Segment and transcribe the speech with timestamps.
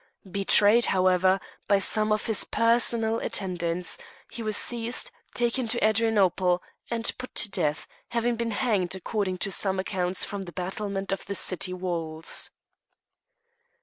[0.31, 3.99] Betrayed, however, by some of his personal attendants,
[4.31, 9.51] he was seized, taken to Adrianople, and put to death, having been hanged, according to
[9.51, 12.49] some accounts, from the battlements of the city walls.